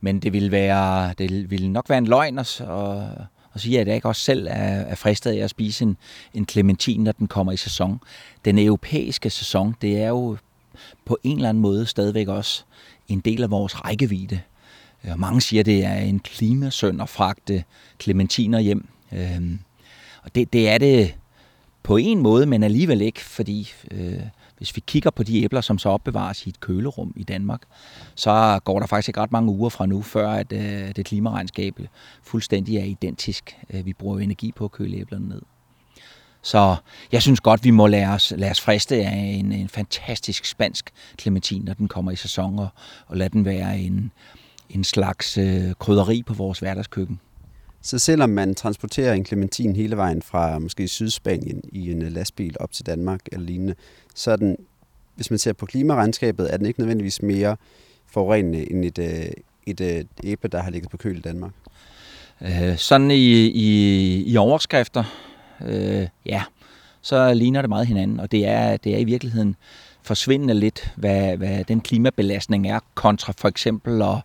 men 0.02 0.20
det 0.20 0.34
vil 0.34 0.52
være, 0.52 1.14
det 1.18 1.52
vil 1.52 1.72
nok 1.72 1.90
være 1.90 1.98
en 1.98 2.08
løgn 2.08 2.40
at, 2.40 2.62
at, 2.62 3.04
at 3.54 3.62
sige, 3.62 3.80
at 3.80 3.88
jeg 3.88 3.96
ikke 3.96 4.08
også 4.08 4.22
selv 4.22 4.48
er, 4.48 4.82
er 4.82 4.96
fristet 4.96 5.32
af 5.32 5.38
at 5.38 5.50
spise 5.50 5.84
en, 5.84 5.98
en 6.34 6.48
clementin, 6.50 7.04
når 7.04 7.12
den 7.12 7.28
kommer 7.28 7.52
i 7.52 7.58
sæson. 7.58 8.00
Den 8.46 8.60
europæiske 8.60 9.30
sæson, 9.30 9.76
det 9.82 10.02
er 10.02 10.08
jo 10.08 10.38
på 11.06 11.18
en 11.24 11.38
eller 11.38 11.50
anden 11.50 11.62
måde 11.62 11.86
stadigvæk 11.86 12.28
også 12.28 12.64
en 13.08 13.20
del 13.20 13.44
af 13.44 13.52
vores 13.52 13.86
rækkevidde. 13.86 14.40
Øh, 15.04 15.12
og 15.12 15.20
mange 15.20 15.42
siger, 15.42 15.60
at 15.60 15.66
det 15.66 15.86
er 15.86 15.96
en 15.96 16.20
klimasøn 16.20 17.02
at 17.02 17.10
fragte 17.10 17.64
clementiner 18.00 18.60
hjem. 18.60 18.88
Øhm, 19.14 19.60
og 20.24 20.36
det, 20.36 20.54
det 20.54 20.70
er 20.70 20.78
det 20.78 21.16
på 21.84 21.98
en 21.98 22.20
måde, 22.20 22.46
men 22.46 22.64
alligevel 22.64 23.02
ikke, 23.02 23.22
fordi 23.22 23.72
øh, 23.92 24.20
hvis 24.58 24.76
vi 24.76 24.84
kigger 24.88 25.10
på 25.10 25.24
de 25.24 25.44
æbler, 25.44 25.62
som 25.62 25.78
så 25.78 25.90
opbevares 25.90 26.46
i 26.46 26.50
et 26.50 26.60
kølerum 26.60 27.14
i 27.16 27.24
Danmark, 27.24 27.62
så 28.16 28.60
går 28.64 28.80
der 28.80 28.88
faktisk 28.88 29.10
ikke 29.10 29.20
ret 29.20 29.32
mange 29.32 29.52
uger 29.52 29.70
fra 29.70 29.86
nu, 29.86 30.02
før 30.02 30.30
at 30.30 30.54
øh, 30.54 30.96
det 30.96 31.06
klimaregnskab 31.06 31.80
fuldstændig 32.24 32.78
er 32.78 32.84
identisk. 32.84 33.58
Øh, 33.70 33.86
vi 33.86 33.94
bruger 33.94 34.20
energi 34.20 34.52
på 34.52 34.66
at 34.66 34.72
køle 34.72 34.98
æblerne 34.98 35.30
ned. 35.30 35.42
Så 36.42 36.76
jeg 37.12 37.22
synes 37.22 37.40
godt, 37.40 37.64
vi 37.64 37.72
må 37.72 37.88
lade 37.88 38.08
os, 38.08 38.34
lade 38.38 38.52
os 38.52 38.62
friste 38.62 38.96
af 38.96 39.16
en, 39.16 39.52
en 39.52 39.70
fantastisk 39.70 40.46
spansk 40.46 40.92
clementin, 41.20 41.62
når 41.62 41.74
den 41.74 41.88
kommer 41.88 42.12
i 42.12 42.16
sæson, 42.16 42.60
og, 42.60 42.68
og 43.08 43.18
lade 43.18 43.30
den 43.30 43.46
være 43.46 43.80
en, 43.80 44.12
en 44.70 44.84
slags 44.84 45.38
øh, 45.38 45.74
krydderi 45.80 46.24
på 46.24 46.34
vores 46.34 46.60
hverdagskøkken. 46.60 47.20
Så 47.82 48.00
selvom 48.00 48.30
man 48.30 48.56
transporterer 48.56 49.14
en 49.14 49.26
clementin 49.26 49.76
hele 49.76 49.98
vejen 49.98 50.22
fra 50.22 50.60
måske 50.60 50.88
Sydspanien 50.88 51.62
i 51.72 51.92
en 51.92 52.02
øh, 52.02 52.12
lastbil 52.12 52.56
op 52.60 52.72
til 52.72 52.86
Danmark 52.86 53.22
eller 53.32 53.46
lignende, 53.46 53.76
så 54.16 54.32
er 54.32 54.36
den, 54.36 54.58
hvis 55.16 55.30
man 55.30 55.40
ser 55.40 55.54
på 55.54 55.66
klimaregnskabet, 55.66 56.54
er 56.54 56.58
den 56.58 56.66
ikke 56.66 56.80
nødvendigvis 56.80 57.22
mere 57.22 57.58
forurenende 58.08 58.72
end 58.72 58.86
et, 58.86 59.00
øh, 59.00 59.32
et, 59.66 59.82
et 59.82 60.08
æble, 60.24 60.50
der 60.50 60.62
har 60.62 60.72
ligget 60.72 60.92
på 60.92 60.98
køl 60.98 61.18
i 61.18 61.22
Danmark? 61.22 61.52
Øh, 62.42 62.78
sådan 62.78 63.12
i, 63.12 63.48
i, 63.48 64.24
i 64.24 64.38
overskrifter, 64.38 65.04
øh, 65.66 66.08
ja, 66.26 66.44
så 67.02 67.34
ligner 67.34 67.62
det 67.62 67.70
meget 67.70 67.88
hinanden, 67.88 68.20
og 68.20 68.32
det 68.32 68.48
er, 68.48 68.78
det 68.78 68.94
er 68.94 68.98
i 68.98 69.04
virkeligheden 69.04 69.56
forsvindende 70.02 70.54
lidt, 70.54 70.94
hvad, 70.96 71.38
hvad 71.38 71.64
den 71.64 71.82
klimabelastning 71.82 72.68
er, 72.68 72.80
kontra 72.96 73.34
for 73.38 73.48
eksempel 73.48 74.02
at, 74.02 74.18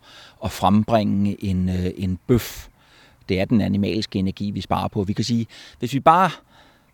at 0.45 0.51
frembringe 0.51 1.45
en, 1.45 1.69
en 1.97 2.19
bøf. 2.27 2.69
Det 3.29 3.41
er 3.41 3.45
den 3.45 3.61
animalske 3.61 4.19
energi, 4.19 4.51
vi 4.51 4.61
sparer 4.61 4.89
på. 4.89 5.03
Vi 5.03 5.13
kan 5.13 5.25
sige, 5.25 5.47
hvis 5.79 5.95
vi 5.95 6.01
bare 6.01 6.31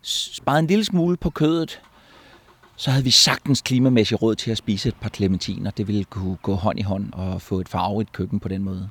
sparede 0.01 0.59
en 0.59 0.67
lille 0.67 0.85
smule 0.85 1.17
på 1.17 1.29
kødet, 1.29 1.81
så 2.75 2.91
havde 2.91 3.03
vi 3.03 3.11
sagtens 3.11 3.61
klimamæssigt 3.61 4.21
råd 4.21 4.35
til 4.35 4.51
at 4.51 4.57
spise 4.57 4.89
et 4.89 4.95
par 5.01 5.09
clementiner. 5.09 5.71
Det 5.71 5.87
ville 5.87 6.03
kunne 6.03 6.35
gå 6.35 6.53
hånd 6.53 6.79
i 6.79 6.81
hånd 6.81 7.13
og 7.13 7.41
få 7.41 7.59
et 7.59 7.69
farverigt 7.69 8.11
køkken 8.11 8.39
på 8.39 8.47
den 8.47 8.63
måde. 8.63 8.89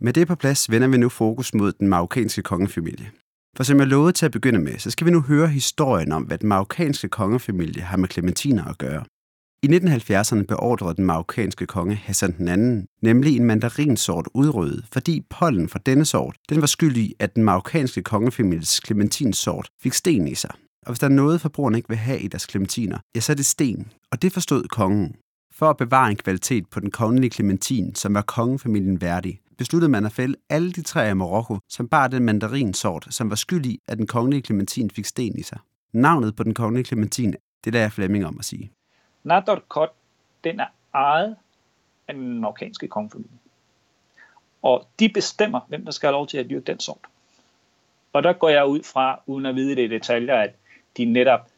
Med 0.00 0.12
det 0.12 0.28
på 0.28 0.34
plads 0.34 0.70
vender 0.70 0.88
vi 0.88 0.96
nu 0.96 1.08
fokus 1.08 1.54
mod 1.54 1.72
den 1.72 1.88
marokkanske 1.88 2.42
kongefamilie. 2.42 3.10
For 3.56 3.64
som 3.64 3.78
jeg 3.78 3.86
lovede 3.86 4.12
til 4.12 4.26
at 4.26 4.32
begynde 4.32 4.58
med, 4.58 4.78
så 4.78 4.90
skal 4.90 5.06
vi 5.06 5.10
nu 5.10 5.20
høre 5.20 5.48
historien 5.48 6.12
om, 6.12 6.22
hvad 6.22 6.38
den 6.38 6.48
marokkanske 6.48 7.08
kongefamilie 7.08 7.82
har 7.82 7.96
med 7.96 8.08
clementiner 8.08 8.64
at 8.64 8.78
gøre. 8.78 9.04
I 9.62 9.66
1970'erne 9.66 10.42
beordrede 10.42 10.94
den 10.96 11.04
marokkanske 11.04 11.66
konge 11.66 11.94
Hassan 11.94 12.48
II 12.48 12.86
nemlig 13.02 13.36
en 13.36 13.44
mandarinsort 13.44 14.28
udryddet, 14.34 14.84
fordi 14.92 15.26
pollen 15.30 15.68
fra 15.68 15.78
denne 15.86 16.04
sort 16.04 16.36
den 16.48 16.60
var 16.60 16.66
skyldig 16.66 17.02
i, 17.02 17.14
at 17.18 17.34
den 17.34 17.44
marokkanske 17.44 18.02
kongefamilies 18.02 18.80
clementinsort 18.86 19.68
fik 19.82 19.92
sten 19.92 20.28
i 20.28 20.34
sig. 20.34 20.50
Og 20.86 20.92
hvis 20.92 20.98
der 20.98 21.06
er 21.06 21.12
noget, 21.12 21.40
forbrugerne 21.40 21.78
ikke 21.78 21.88
vil 21.88 21.98
have 21.98 22.20
i 22.20 22.28
deres 22.28 22.46
clementiner, 22.50 22.98
ja, 23.14 23.20
så 23.20 23.32
er 23.32 23.36
det 23.36 23.46
sten. 23.46 23.92
Og 24.12 24.22
det 24.22 24.32
forstod 24.32 24.62
kongen. 24.62 25.16
For 25.54 25.70
at 25.70 25.76
bevare 25.76 26.10
en 26.10 26.16
kvalitet 26.16 26.64
på 26.70 26.80
den 26.80 26.90
kongelige 26.90 27.30
clementin, 27.30 27.94
som 27.94 28.14
var 28.14 28.22
kongefamilien 28.22 29.00
værdig, 29.00 29.40
besluttede 29.58 29.90
man 29.90 30.06
at 30.06 30.12
fælde 30.12 30.34
alle 30.50 30.72
de 30.72 30.82
træer 30.82 31.10
i 31.10 31.14
Marokko, 31.14 31.58
som 31.68 31.88
bar 31.88 32.08
den 32.08 32.24
mandarinsort, 32.24 33.06
som 33.10 33.30
var 33.30 33.36
skyld 33.36 33.66
i, 33.66 33.78
at 33.88 33.98
den 33.98 34.06
kongelige 34.06 34.42
clementin 34.42 34.90
fik 34.90 35.04
sten 35.04 35.38
i 35.38 35.42
sig. 35.42 35.58
Navnet 35.94 36.36
på 36.36 36.42
den 36.42 36.54
kongelige 36.54 36.84
clementin, 36.84 37.34
det 37.64 37.72
der 37.72 37.80
er 37.80 37.88
Flemming 37.88 38.26
om 38.26 38.36
at 38.38 38.44
sige. 38.44 38.70
Nadorkot, 39.24 39.92
den 40.44 40.60
er 40.60 40.66
ejet 40.94 41.36
af 42.08 42.14
den 42.14 42.40
marokkanske 42.40 42.88
kongefamilie. 42.88 43.38
Og 44.62 44.86
de 44.98 45.08
bestemmer, 45.08 45.60
hvem 45.68 45.84
der 45.84 45.92
skal 45.92 46.06
have 46.06 46.12
lov 46.12 46.26
til 46.26 46.38
at 46.38 46.50
dyrke 46.50 46.64
den 46.64 46.80
sort. 46.80 47.06
Og 48.12 48.22
der 48.22 48.32
går 48.32 48.48
jeg 48.48 48.66
ud 48.66 48.82
fra, 48.82 49.20
uden 49.26 49.46
at 49.46 49.54
vide 49.54 49.76
det 49.76 49.82
i 49.82 49.94
detaljer, 49.94 50.34
at 50.34 50.50
de 50.96 51.04
netop 51.04 51.48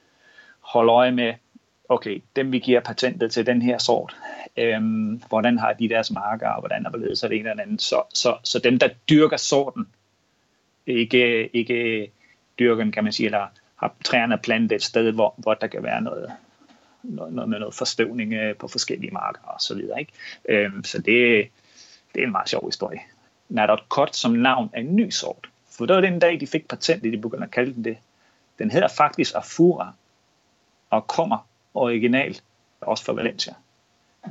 holder 0.61 0.95
øje 0.95 1.13
med, 1.13 1.35
okay, 1.89 2.23
dem 2.37 2.53
vi 2.53 2.59
giver 2.59 2.81
patentet 2.81 3.33
til 3.33 3.47
den 3.47 3.63
her 3.63 3.79
sort, 3.79 4.17
øhm, 4.57 5.23
hvordan 5.29 5.59
har 5.59 5.73
de 5.73 5.89
deres 5.89 6.11
marker, 6.11 6.49
og 6.49 6.61
hvordan 6.61 6.87
er 6.87 6.91
det 6.91 7.19
så 7.19 7.29
det 7.29 7.39
ene 7.39 7.51
eller 7.51 7.63
andet. 7.63 7.83
Så, 7.83 8.03
så, 8.15 8.37
så 8.45 8.59
dem, 8.59 8.79
der 8.79 8.89
dyrker 9.09 9.37
sorten, 9.37 9.89
ikke, 10.87 11.57
ikke 11.57 12.11
dyrker 12.59 12.91
kan 12.91 13.05
man 13.05 13.13
sige, 13.13 13.27
eller 13.27 13.47
har 13.77 13.95
træerne 14.05 14.39
plantet 14.39 14.77
et 14.77 14.83
sted, 14.83 15.13
hvor, 15.13 15.35
hvor 15.37 15.55
der 15.55 15.67
kan 15.67 15.83
være 15.83 16.01
noget, 16.01 16.33
noget, 17.03 17.33
noget 17.33 17.51
med 17.51 17.59
noget 17.59 17.75
forstøvning 17.75 18.33
øh, 18.33 18.57
på 18.57 18.69
forskellige 18.69 19.11
marker 19.11 19.43
og 19.43 19.61
så 19.61 19.75
videre. 19.75 20.01
Ikke? 20.01 20.13
Øhm, 20.49 20.85
så 20.85 20.99
det, 20.99 21.49
det 22.15 22.23
er 22.23 22.27
en 22.27 22.33
meget 22.33 22.49
sjov 22.49 22.67
historie. 22.67 23.01
Nadot 23.49 23.89
Kot 23.89 24.17
som 24.17 24.33
navn 24.33 24.71
er 24.73 24.81
en 24.81 24.97
ny 24.97 25.11
sort. 25.11 25.51
For 25.71 25.87
det 25.87 25.97
var 25.97 26.03
den 26.03 26.19
dag, 26.19 26.41
de 26.41 26.47
fik 26.47 26.69
patentet, 26.69 27.13
de 27.13 27.19
begyndte 27.19 27.45
at 27.45 27.51
kalde 27.51 27.75
den 27.75 27.85
det. 27.85 27.97
Den 28.59 28.71
hedder 28.71 28.89
faktisk 28.89 29.35
Afura, 29.35 29.93
og 30.91 31.07
kommer 31.07 31.49
originalt 31.75 32.43
også 32.81 33.05
fra 33.05 33.13
Valencia. 33.13 33.55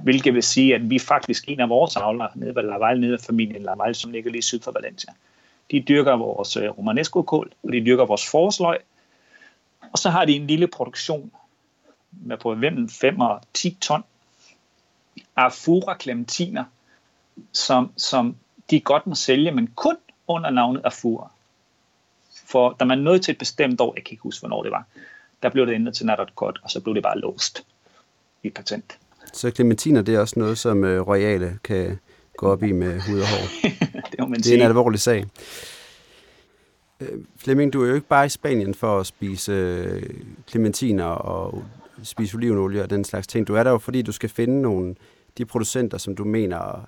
Hvilket 0.04 0.34
vil 0.34 0.44
sige, 0.44 0.76
at 0.76 0.90
vi 0.90 1.00
faktisk 1.00 1.50
en 1.50 1.60
af 1.60 1.70
vores 1.70 1.96
avlere 1.96 2.30
nede 2.36 2.56
ved 2.56 2.64
Laval, 2.64 3.00
nede 3.00 3.14
af 3.14 3.20
familien 3.20 3.64
Laval, 3.64 3.96
som 3.96 4.12
ligger 4.12 4.32
lige 4.32 4.42
syd 4.42 4.60
for 4.62 4.72
Valencia. 4.72 5.14
De 5.72 5.80
dyrker 5.80 6.16
vores 6.16 6.58
øh, 6.58 6.70
romanesco-kål, 6.70 7.52
og 7.64 7.74
de 7.74 7.86
dyrker 7.86 8.06
vores 8.06 8.30
forsløg, 8.30 8.78
og 9.92 9.98
så 9.98 10.10
har 10.10 10.26
de 10.26 10.36
en 10.36 10.48
lille 10.48 10.68
produktion 10.68 11.32
med 12.12 12.38
på 12.38 12.56
mellem 12.56 12.90
5 12.90 13.20
og 13.20 13.42
10 13.54 13.78
ton 13.82 14.04
Afura 15.36 15.98
clementiner, 16.02 16.64
som, 17.52 17.92
som 17.98 18.36
de 18.70 18.80
godt 18.80 19.08
må 19.08 19.16
sælge, 19.16 19.52
men 19.52 19.68
kun 19.76 19.96
under 20.28 20.50
navnet 20.50 20.82
Afura. 20.84 21.32
For 22.46 22.76
da 22.80 22.86
man 22.86 22.98
nåede 22.98 23.20
til 23.20 23.32
et 23.32 23.38
bestemt 23.38 23.82
år, 23.82 23.94
jeg 23.96 24.04
kan 24.04 24.12
ikke 24.12 24.24
huske, 24.24 24.42
hvornår 24.42 24.64
det 24.64 24.72
var, 24.72 24.86
der 25.44 25.50
blev 25.50 25.68
det 25.68 25.74
ændret 25.74 25.96
til 25.96 26.06
Not 26.06 26.36
Godt, 26.36 26.60
og 26.64 26.72
så 26.72 26.80
blev 26.80 26.96
det 26.96 27.04
bare 27.04 27.20
låst 27.20 27.64
i 28.44 28.50
patent. 28.50 28.98
Så 29.34 29.52
clementiner, 29.52 30.02
det 30.02 30.16
er 30.16 30.20
også 30.20 30.40
noget, 30.40 30.58
som 30.58 30.84
uh, 30.84 30.90
royale 30.90 31.60
kan 31.64 32.00
gå 32.38 32.52
op 32.52 32.64
i 32.64 32.72
med 32.72 33.02
hud 33.02 33.20
og 33.20 33.28
hår. 33.28 33.70
det, 34.12 34.20
må 34.20 34.26
man 34.26 34.36
det 34.36 34.40
er 34.40 34.44
sige. 34.44 34.56
en 34.56 34.62
alvorlig 34.62 35.00
sag. 35.00 35.26
Øh, 37.00 37.20
Flemming, 37.38 37.74
du 37.74 37.84
er 37.84 37.88
jo 37.88 37.96
ikke 37.96 38.08
bare 38.08 38.26
i 38.26 38.30
Spanien 38.30 38.74
for 38.74 39.00
at 39.00 39.06
spise 39.06 39.52
øh, 39.52 40.04
clementiner 40.48 41.06
og 41.06 41.64
spise 42.04 42.36
olivenolie 42.36 42.84
og 42.84 42.90
den 42.90 43.04
slags 43.04 43.28
ting. 43.28 43.48
Du 43.48 43.56
er 43.56 43.64
der 43.64 43.72
jo, 43.72 43.78
fordi 43.78 44.02
du 44.02 44.12
skal 44.12 44.30
finde 44.30 44.62
nogle 44.62 44.96
de 45.38 45.46
producenter, 45.46 45.98
som 45.98 46.16
du 46.16 46.24
mener 46.24 46.88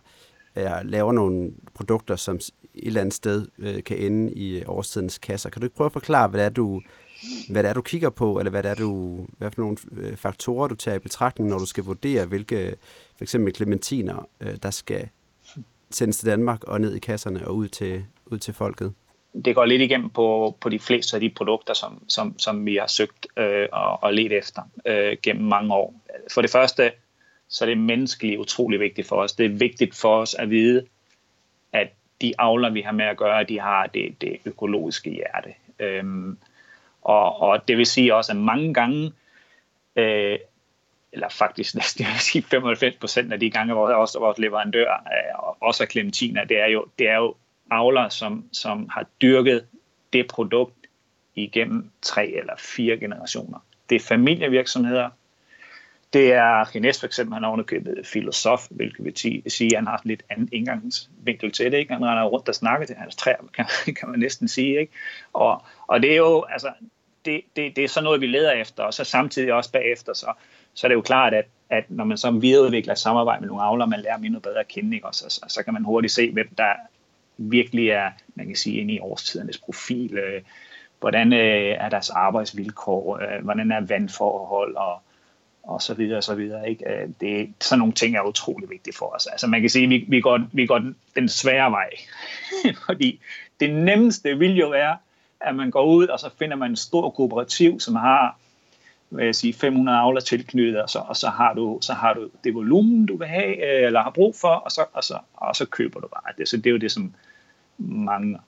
er, 0.55 0.83
laver 0.83 1.11
nogle 1.11 1.51
produkter, 1.73 2.15
som 2.15 2.35
et 2.35 2.51
eller 2.73 3.01
andet 3.01 3.13
sted 3.13 3.47
øh, 3.57 3.83
kan 3.83 3.97
ende 3.97 4.33
i 4.33 4.59
øh, 4.59 4.63
årstidens 4.67 5.17
kasser. 5.17 5.49
Kan 5.49 5.59
du 5.61 5.65
ikke 5.65 5.75
prøve 5.75 5.85
at 5.85 5.93
forklare, 5.93 6.27
hvad 6.27 6.39
det 6.39 6.45
er, 6.45 6.49
du, 6.49 6.81
hvad 7.49 7.63
det 7.63 7.69
er, 7.69 7.73
du 7.73 7.81
kigger 7.81 8.09
på, 8.09 8.39
eller 8.39 8.49
hvad 8.49 8.63
det 8.63 8.71
er, 8.71 8.75
du, 8.75 9.19
hvad 9.37 9.51
for 9.51 9.61
nogle 9.61 9.77
øh, 9.91 10.15
faktorer, 10.15 10.67
du 10.67 10.75
tager 10.75 10.95
i 10.95 10.99
betragtning, 10.99 11.49
når 11.49 11.57
du 11.57 11.65
skal 11.65 11.83
vurdere, 11.83 12.25
hvilke 12.25 12.75
for 13.17 13.23
eksempel 13.23 13.55
clementiner, 13.55 14.27
øh, 14.41 14.55
der 14.63 14.71
skal 14.71 15.09
sendes 15.91 16.17
til 16.17 16.27
Danmark 16.27 16.63
og 16.63 16.81
ned 16.81 16.93
i 16.93 16.99
kasserne 16.99 17.47
og 17.47 17.55
ud 17.55 17.67
til, 17.67 18.05
ud 18.25 18.37
til 18.37 18.53
folket? 18.53 18.93
Det 19.45 19.55
går 19.55 19.65
lidt 19.65 19.81
igennem 19.81 20.09
på, 20.09 20.57
på 20.61 20.69
de 20.69 20.79
fleste 20.79 21.17
af 21.17 21.21
de 21.21 21.29
produkter, 21.29 21.73
som, 21.73 22.03
som, 22.09 22.39
som 22.39 22.65
vi 22.65 22.75
har 22.75 22.87
søgt 22.87 23.27
øh, 23.37 23.67
og, 23.71 24.03
og 24.03 24.13
let 24.13 24.31
efter 24.31 24.61
øh, 24.85 25.17
gennem 25.23 25.45
mange 25.45 25.73
år. 25.73 25.93
For 26.33 26.41
det 26.41 26.51
første, 26.51 26.91
så 27.47 27.65
er 27.65 27.69
det 27.69 27.77
menneskeligt 27.77 28.39
utrolig 28.39 28.79
vigtigt 28.79 29.07
for 29.07 29.15
os. 29.15 29.33
Det 29.33 29.45
er 29.45 29.49
vigtigt 29.49 29.95
for 29.95 30.21
os 30.21 30.33
at 30.33 30.49
vide, 30.49 30.85
at 31.73 31.87
de 32.21 32.33
avler, 32.37 32.69
vi 32.69 32.81
har 32.81 32.91
med 32.91 33.05
at 33.05 33.17
gøre, 33.17 33.43
de 33.43 33.59
har 33.59 33.87
det, 33.87 34.21
det 34.21 34.37
økologiske 34.45 35.09
hjerte. 35.09 35.53
Øhm, 35.79 36.37
og, 37.01 37.41
og 37.41 37.67
det 37.67 37.77
vil 37.77 37.85
sige 37.85 38.15
også, 38.15 38.31
at 38.31 38.37
mange 38.37 38.73
gange, 38.73 39.11
øh, 39.95 40.37
eller 41.11 41.29
faktisk 41.29 41.75
næsten 41.79 42.03
jeg 42.03 42.11
vil 42.11 42.19
sige 42.19 42.43
95 42.43 42.95
procent 42.95 43.33
af 43.33 43.39
de 43.39 43.49
gange, 43.49 43.73
hvor 43.73 43.87
også 43.87 44.19
vores 44.19 44.37
leverandør, 44.37 44.91
øh, 44.91 45.53
også 45.61 45.83
er 45.83 45.87
Clementina, 45.87 46.43
det 46.43 46.59
er 46.59 46.67
jo, 46.67 46.85
det 46.99 47.09
er 47.09 47.15
jo 47.15 47.35
avler, 47.71 48.09
som, 48.09 48.45
som 48.51 48.89
har 48.89 49.05
dyrket 49.21 49.65
det 50.13 50.27
produkt 50.27 50.75
igennem 51.35 51.89
tre 52.01 52.27
eller 52.27 52.53
fire 52.57 52.97
generationer. 52.97 53.59
Det 53.89 53.95
er 53.95 53.99
familievirksomheder, 53.99 55.09
det 56.13 56.33
er 56.33 56.71
Gines 56.71 56.99
for 56.99 57.05
eksempel, 57.05 57.33
han 57.33 57.43
har 57.43 57.51
underkøbet 57.51 58.07
filosof, 58.07 58.67
hvilket 58.69 59.05
vil 59.05 59.43
sige, 59.47 59.67
at 59.71 59.77
han 59.77 59.87
har 59.87 60.01
lidt 60.03 60.23
anden 60.29 60.49
indgangsvinkel 60.51 61.51
til 61.51 61.71
det. 61.71 61.77
Ikke? 61.77 61.93
Han 61.93 62.05
render 62.05 62.23
rundt 62.23 62.49
og 62.49 62.55
snakker 62.55 62.85
til 62.85 62.95
hans 62.95 63.15
træer, 63.15 63.35
kan, 63.55 63.65
kan 63.99 64.09
man 64.09 64.19
næsten 64.19 64.47
sige. 64.47 64.79
Ikke? 64.79 64.93
Og, 65.33 65.63
og 65.87 66.01
det 66.01 66.11
er 66.11 66.15
jo, 66.15 66.45
altså, 66.49 66.71
det, 67.25 67.41
det, 67.55 67.75
det 67.75 67.83
er 67.83 67.87
sådan 67.87 68.03
noget, 68.03 68.21
vi 68.21 68.27
leder 68.27 68.51
efter, 68.51 68.83
og 68.83 68.93
så 68.93 69.03
samtidig 69.03 69.53
også 69.53 69.71
bagefter, 69.71 70.13
så, 70.13 70.33
så 70.73 70.87
er 70.87 70.89
det 70.89 70.95
jo 70.95 71.01
klart, 71.01 71.33
at, 71.33 71.45
at 71.69 71.83
når 71.89 72.03
man 72.03 72.17
så 72.17 72.31
videreudvikler 72.31 72.95
samarbejde 72.95 73.41
med 73.41 73.47
nogle 73.47 73.63
avler, 73.63 73.85
man 73.85 73.99
lærer 73.99 74.15
dem 74.15 74.25
endnu 74.25 74.39
bedre 74.39 74.59
at 74.59 74.67
kende, 74.67 74.95
ikke? 74.95 75.07
Og 75.07 75.15
så, 75.15 75.29
så, 75.29 75.45
så 75.47 75.63
kan 75.63 75.73
man 75.73 75.83
hurtigt 75.83 76.13
se, 76.13 76.31
hvem 76.31 76.55
der 76.57 76.73
virkelig 77.37 77.89
er, 77.89 78.11
man 78.35 78.47
kan 78.47 78.55
sige, 78.55 78.79
inde 78.79 78.93
i 78.93 78.99
årstidernes 78.99 79.57
profil, 79.57 80.17
øh, 80.17 80.41
hvordan 80.99 81.33
øh, 81.33 81.75
er 81.79 81.89
deres 81.89 82.09
arbejdsvilkår, 82.09 83.19
øh, 83.21 83.43
hvordan 83.43 83.71
er 83.71 83.81
vandforhold, 83.81 84.75
og, 84.75 85.01
og 85.63 85.81
så 85.81 85.93
videre 85.93 86.17
og 86.17 86.23
så 86.23 86.35
videre. 86.35 86.69
Ikke? 86.69 86.89
Øh, 86.89 87.09
det, 87.21 87.53
sådan 87.61 87.79
nogle 87.79 87.93
ting 87.93 88.15
er 88.15 88.21
utrolig 88.21 88.69
vigtige 88.69 88.95
for 88.95 89.15
os. 89.15 89.25
Altså 89.25 89.47
man 89.47 89.61
kan 89.61 89.69
sige, 89.69 89.83
at 89.83 89.89
vi, 89.89 90.05
vi, 90.07 90.21
går, 90.21 90.41
vi 90.51 90.65
går 90.65 90.77
den, 90.77 90.95
den 91.15 91.29
svære 91.29 91.71
vej. 91.71 91.89
Fordi 92.85 93.19
det 93.59 93.75
nemmeste 93.75 94.37
vil 94.37 94.57
jo 94.57 94.69
være, 94.69 94.97
at 95.41 95.55
man 95.55 95.71
går 95.71 95.85
ud, 95.85 96.07
og 96.07 96.19
så 96.19 96.29
finder 96.39 96.55
man 96.55 96.69
en 96.69 96.75
stor 96.75 97.09
kooperativ, 97.09 97.79
som 97.79 97.95
har 97.95 98.37
hvad 99.13 99.25
jeg 99.25 99.35
siger, 99.35 99.53
500 99.53 99.97
avler 99.97 100.21
tilknyttet, 100.21 100.81
og 100.81 100.89
så, 100.89 100.99
og 100.99 101.15
så, 101.15 101.29
har 101.29 101.53
du, 101.53 101.77
så 101.81 101.93
har 101.93 102.13
du 102.13 102.29
det 102.43 102.53
volumen, 102.53 103.05
du 103.05 103.17
vil 103.17 103.27
have, 103.27 103.79
øh, 103.79 103.85
eller 103.85 104.01
har 104.01 104.09
brug 104.09 104.35
for, 104.35 104.47
og 104.47 104.71
så, 104.71 104.85
og 104.93 105.03
så, 105.03 105.19
og 105.33 105.55
så 105.55 105.65
køber 105.65 105.99
du 105.99 106.07
bare 106.07 106.33
det. 106.37 106.49
Så 106.49 106.57
det 106.57 106.67
er 106.67 106.71
jo 106.71 106.77
det, 106.77 106.91
som 106.91 107.13
mange, 107.77 108.39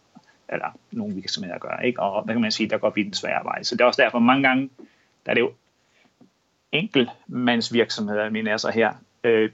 eller 0.49 0.77
nogle 0.91 1.15
virksomheder 1.15 1.57
gør, 1.57 1.77
ikke? 1.77 2.01
og 2.01 2.23
hvad 2.23 2.35
kan 2.35 2.41
man 2.41 2.51
sige, 2.51 2.69
der 2.69 2.77
går 2.77 2.89
vi 2.89 3.03
den 3.03 3.13
svære 3.13 3.43
vej. 3.43 3.63
Så 3.63 3.75
det 3.75 3.81
er 3.81 3.85
også 3.85 4.01
derfor, 4.01 4.19
mange 4.19 4.47
gange, 4.47 4.69
der 5.25 5.31
er 5.31 5.33
det 5.33 5.41
jo 5.41 5.51
enkeltmandsvirksomheder, 6.71 8.29
mener 8.29 8.51
jeg 8.51 8.59
så 8.59 8.71
her, 8.71 8.93
øh, 9.23 9.49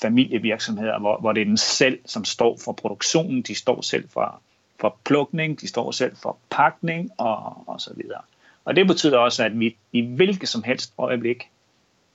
familievirksomheder, 0.00 0.98
hvor, 0.98 1.20
hvor 1.20 1.32
det 1.32 1.40
er 1.40 1.44
den 1.44 1.56
selv, 1.56 1.98
som 2.04 2.24
står 2.24 2.58
for 2.64 2.72
produktionen, 2.72 3.42
de 3.42 3.54
står 3.54 3.80
selv 3.80 4.08
for, 4.08 4.40
for 4.80 4.96
plukning, 5.04 5.60
de 5.60 5.68
står 5.68 5.90
selv 5.90 6.16
for 6.16 6.38
pakning 6.50 7.10
og, 7.18 7.68
og 7.68 7.80
så 7.80 7.94
videre. 7.96 8.20
Og 8.66 8.76
det 8.76 8.86
betyder 8.86 9.18
også, 9.18 9.44
at 9.44 9.60
vi 9.60 9.76
i 9.92 10.00
hvilket 10.00 10.48
som 10.48 10.62
helst 10.62 10.92
øjeblik 10.98 11.50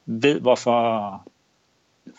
ved, 0.05 0.39
hvorfor 0.39 1.23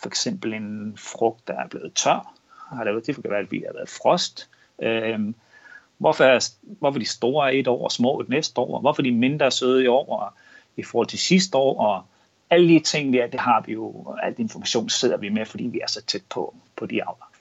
for 0.01 0.09
eksempel 0.09 0.55
en 0.55 0.95
frugt, 0.99 1.49
der 1.49 1.55
er 1.55 1.69
blevet 1.69 1.95
tør, 1.95 2.35
har 2.69 2.85
det, 2.85 3.07
det 3.07 3.15
kan 3.15 3.31
være, 3.31 3.41
at 3.41 3.53
vi 3.53 3.65
har 3.67 3.73
været 3.73 3.89
frost, 3.89 4.49
Øhm, 4.83 5.35
hvorfor, 5.99 6.25
er, 6.25 6.51
hvorfor 6.63 6.99
de 6.99 7.07
store 7.07 7.55
er 7.55 7.61
et 7.61 7.69
år 7.69 7.85
og 7.85 7.93
små 7.93 8.21
et 8.21 8.29
næste 8.29 8.61
år, 8.61 8.81
hvorfor 8.81 9.03
de 9.03 9.13
mindre 9.13 9.51
søde 9.51 9.85
i 9.85 9.87
år 9.87 10.21
og 10.21 10.33
i 10.77 10.83
forhold 10.83 11.07
til 11.07 11.19
sidste 11.19 11.59
år, 11.59 11.81
og 11.81 12.05
alle 12.51 12.69
de 12.69 12.81
ting 12.81 13.13
der, 13.13 13.27
det 13.27 13.41
har 13.41 13.65
vi 13.67 13.73
jo, 13.73 14.17
alt 14.23 14.39
information 14.39 14.89
sidder 14.89 15.17
vi 15.17 15.29
med, 15.29 15.47
fordi 15.47 15.65
vi 15.65 15.81
er 15.83 15.87
så 15.87 16.03
tæt 16.03 16.23
på, 16.31 16.55
på 16.77 16.87
de 16.87 17.03
avler. 17.05 17.32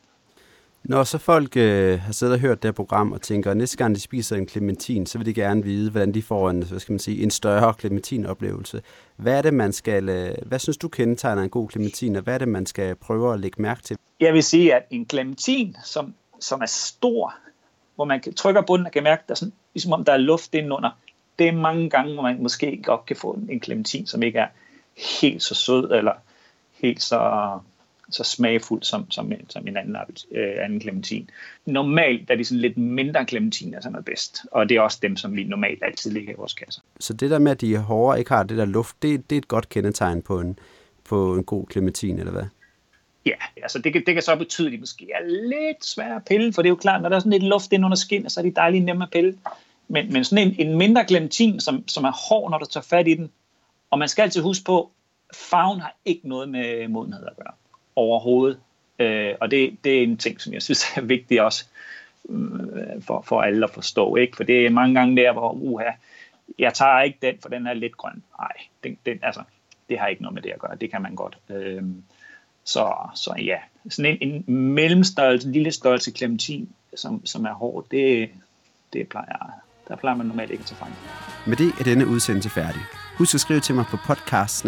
Når 0.83 1.03
så 1.03 1.17
folk 1.17 1.57
øh, 1.57 1.99
har 1.99 2.13
siddet 2.13 2.33
og 2.33 2.39
hørt 2.39 2.63
det 2.63 2.67
her 2.67 2.73
program 2.73 3.11
og 3.11 3.21
tænker, 3.21 3.51
at 3.51 3.57
næste 3.57 3.77
gang 3.77 3.95
de 3.95 3.99
spiser 3.99 4.35
en 4.35 4.47
clementin, 4.47 5.05
så 5.05 5.17
vil 5.17 5.25
de 5.25 5.33
gerne 5.33 5.63
vide, 5.63 5.91
hvordan 5.91 6.13
de 6.13 6.23
får 6.23 6.49
en, 6.49 6.63
hvad 6.63 6.79
skal 6.79 6.93
man 6.93 6.99
sige, 6.99 7.23
en 7.23 7.31
større 7.31 7.73
clementinoplevelse. 7.79 8.81
Hvad 9.15 9.37
er 9.37 9.41
det, 9.41 9.53
man 9.53 9.73
skal, 9.73 10.09
øh, 10.09 10.35
hvad 10.45 10.59
synes 10.59 10.77
du 10.77 10.87
kendetegner 10.87 11.43
en 11.43 11.49
god 11.49 11.69
clementin, 11.69 12.15
og 12.15 12.21
hvad 12.21 12.33
er 12.33 12.37
det, 12.37 12.47
man 12.47 12.65
skal 12.65 12.95
prøve 12.95 13.33
at 13.33 13.39
lægge 13.39 13.61
mærke 13.61 13.81
til? 13.81 13.97
Jeg 14.19 14.33
vil 14.33 14.43
sige, 14.43 14.75
at 14.75 14.83
en 14.89 15.09
clementin, 15.09 15.77
som, 15.83 16.13
som 16.39 16.61
er 16.61 16.65
stor, 16.65 17.33
hvor 17.95 18.05
man 18.05 18.21
trykker 18.35 18.61
bunden 18.61 18.85
og 18.85 18.91
kan 18.91 19.03
mærke, 19.03 19.23
der 19.27 19.33
er 19.33 19.35
sådan, 19.35 19.53
ligesom 19.73 19.93
om 19.93 20.05
der 20.05 20.13
er 20.13 20.17
luft 20.17 20.53
indenunder, 20.53 20.89
det 21.39 21.47
er 21.47 21.51
mange 21.51 21.89
gange, 21.89 22.13
hvor 22.13 22.23
man 22.23 22.43
måske 22.43 22.81
godt 22.83 23.05
kan 23.05 23.15
få 23.15 23.39
en 23.49 23.61
clementin, 23.63 24.07
som 24.07 24.23
ikke 24.23 24.39
er 24.39 24.47
helt 25.21 25.43
så 25.43 25.55
sød, 25.55 25.91
eller 25.91 26.13
helt 26.81 27.01
så, 27.01 27.19
så 28.11 28.23
smagfuld 28.23 28.83
som, 28.83 29.11
som, 29.11 29.31
som 29.49 29.67
en 29.67 29.77
anden, 29.77 29.95
øh, 30.31 30.53
anden 30.63 30.81
clementin. 30.81 31.29
Normalt 31.65 32.29
er 32.29 32.35
de 32.35 32.45
sådan 32.45 32.61
lidt 32.61 32.77
mindre 32.77 33.25
clementiner, 33.25 33.81
som 33.81 33.95
er 33.95 34.01
bedst, 34.01 34.45
og 34.51 34.69
det 34.69 34.77
er 34.77 34.81
også 34.81 34.99
dem, 35.01 35.17
som 35.17 35.35
vi 35.35 35.43
normalt 35.43 35.83
altid 35.83 36.11
ligger 36.11 36.33
i 36.33 36.35
vores 36.35 36.53
kasser. 36.53 36.81
Så 36.99 37.13
det 37.13 37.29
der 37.29 37.39
med, 37.39 37.51
at 37.51 37.61
de 37.61 37.77
hårde 37.77 38.19
ikke 38.19 38.31
har 38.31 38.43
det 38.43 38.57
der 38.57 38.65
luft, 38.65 38.95
det, 39.01 39.29
det 39.29 39.35
er 39.35 39.37
et 39.37 39.47
godt 39.47 39.69
kendetegn 39.69 40.21
på 40.21 40.39
en, 40.39 40.59
på 41.03 41.35
en 41.35 41.43
god 41.43 41.65
clementin, 41.71 42.19
eller 42.19 42.31
hvad? 42.31 42.45
Ja, 43.25 43.35
altså 43.63 43.79
det 43.79 43.93
kan, 43.93 44.03
det 44.05 44.13
kan 44.13 44.23
så 44.23 44.35
betyde, 44.35 44.67
at 44.67 44.73
de 44.73 44.77
måske 44.77 45.09
er 45.13 45.25
lidt 45.25 45.85
svære 45.85 46.15
at 46.15 46.25
pille, 46.25 46.53
for 46.53 46.61
det 46.61 46.67
er 46.67 46.71
jo 46.71 46.75
klart, 46.75 47.01
når 47.01 47.09
der 47.09 47.15
er 47.15 47.19
sådan 47.19 47.31
lidt 47.31 47.43
luft 47.43 47.73
ind 47.73 47.85
under 47.85 47.97
skinnet, 47.97 48.31
så 48.31 48.39
er 48.39 48.43
de 48.43 48.51
dejligt 48.51 48.85
nemme 48.85 49.03
at 49.03 49.11
pille. 49.11 49.37
Men, 49.87 50.13
men 50.13 50.23
sådan 50.23 50.47
en, 50.47 50.67
en 50.67 50.77
mindre 50.77 51.05
clementin, 51.07 51.59
som, 51.59 51.87
som 51.87 52.03
er 52.03 52.29
hård, 52.29 52.51
når 52.51 52.57
du 52.57 52.65
tager 52.65 52.83
fat 52.83 53.07
i 53.07 53.13
den, 53.13 53.31
og 53.89 53.99
man 53.99 54.07
skal 54.07 54.23
altid 54.23 54.41
huske 54.41 54.65
på, 54.65 54.91
farven 55.33 55.79
har 55.79 55.95
ikke 56.05 56.29
noget 56.29 56.49
med 56.49 56.87
modenhed 56.87 57.25
at 57.25 57.35
gøre 57.35 57.53
overhovedet. 58.01 58.59
Øh, 58.99 59.33
og 59.39 59.51
det, 59.51 59.77
det 59.83 59.99
er 59.99 60.03
en 60.03 60.17
ting, 60.17 60.41
som 60.41 60.53
jeg 60.53 60.61
synes 60.61 60.85
er 60.97 61.01
vigtig 61.01 61.41
også. 61.41 61.65
øh, 62.29 63.01
for, 63.01 63.21
for 63.21 63.41
alle 63.41 63.63
at 63.63 63.69
forstå. 63.69 64.15
Ikke? 64.15 64.35
For 64.35 64.43
det 64.43 64.65
er 64.65 64.69
mange 64.69 64.95
gange 64.95 65.21
der, 65.21 65.33
hvor 65.33 65.51
uha, 65.51 65.91
jeg 66.59 66.73
tager 66.73 67.01
ikke 67.01 67.17
den, 67.21 67.35
for 67.41 67.49
den 67.49 67.67
er 67.67 67.73
lidt 67.73 67.97
grøn. 67.97 68.23
Nej, 68.39 68.53
den, 68.83 68.97
den, 69.05 69.19
altså, 69.23 69.43
det 69.89 69.99
har 69.99 70.07
ikke 70.07 70.21
noget 70.21 70.33
med 70.33 70.41
det 70.41 70.49
at 70.49 70.59
gøre. 70.59 70.75
Det 70.75 70.91
kan 70.91 71.01
man 71.01 71.15
godt. 71.15 71.37
Øh, 71.49 71.83
så, 72.63 72.93
så 73.15 73.33
ja, 73.37 73.57
sådan 73.89 74.17
en, 74.21 74.31
en 74.31 74.57
mellemstørrelse, 74.73 75.47
en 75.47 75.53
lille 75.53 75.71
størrelse 75.71 76.11
klementin, 76.11 76.69
som, 76.95 77.25
som 77.25 77.45
er 77.45 77.53
hård, 77.53 77.85
det, 77.91 78.29
det 78.93 79.09
plejer, 79.09 79.61
der 79.87 79.95
plejer 79.95 80.17
man 80.17 80.25
normalt 80.25 80.51
ikke 80.51 80.61
at 80.61 80.65
tage 80.65 80.77
fejl. 80.77 80.91
Med 81.45 81.57
det 81.57 81.73
er 81.79 81.83
denne 81.83 82.07
udsendelse 82.07 82.49
færdig. 82.49 82.81
Husk 83.17 83.33
at 83.33 83.41
skrive 83.41 83.59
til 83.59 83.75
mig 83.75 83.85
på 83.85 83.97
podcast 83.97 84.65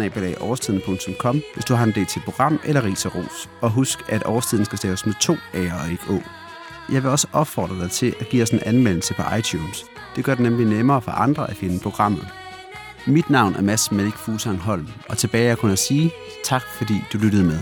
hvis 1.54 1.64
du 1.68 1.74
har 1.74 1.84
en 1.84 1.92
del 1.92 2.06
til 2.06 2.20
program 2.20 2.60
eller 2.64 2.84
ris 2.84 3.06
og 3.06 3.14
ros. 3.14 3.50
Og 3.60 3.70
husk, 3.70 3.98
at 4.08 4.22
årstiden 4.26 4.64
skal 4.64 4.78
staves 4.78 5.06
med 5.06 5.14
to 5.20 5.34
A'er 5.34 5.82
og 5.84 5.90
ikke 5.90 6.04
Å. 6.10 6.22
Jeg 6.92 7.02
vil 7.02 7.10
også 7.10 7.28
opfordre 7.32 7.80
dig 7.80 7.90
til 7.90 8.14
at 8.20 8.28
give 8.28 8.42
os 8.42 8.50
en 8.50 8.60
anmeldelse 8.66 9.14
på 9.14 9.22
iTunes. 9.38 9.84
Det 10.16 10.24
gør 10.24 10.34
det 10.34 10.42
nemlig 10.42 10.66
nemmere 10.66 11.02
for 11.02 11.10
andre 11.10 11.50
at 11.50 11.56
finde 11.56 11.80
programmet. 11.80 12.28
Mit 13.06 13.30
navn 13.30 13.54
er 13.54 13.62
Mads 13.62 13.92
Malik 13.92 14.14
Fusang 14.14 14.58
Holm, 14.58 14.88
og 15.08 15.18
tilbage 15.18 15.50
er 15.50 15.54
kun 15.54 15.70
at 15.70 15.78
sige 15.78 16.12
tak, 16.44 16.62
fordi 16.62 16.94
du 17.12 17.18
lyttede 17.18 17.44
med. 17.44 17.58